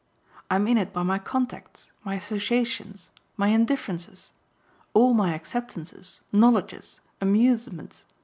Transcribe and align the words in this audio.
I'm 0.49 0.67
in 0.67 0.79
it 0.79 0.93
by 0.93 1.03
my 1.03 1.19
contacts, 1.19 1.91
my 2.03 2.15
associations, 2.15 3.11
my 3.37 3.49
indifferences 3.49 4.33
all 4.95 5.13
my 5.13 5.35
acceptances, 5.35 6.21
knowledges, 6.31 7.01
amusements. 7.21 8.05